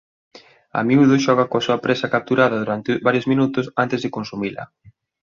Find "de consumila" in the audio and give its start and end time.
4.01-4.63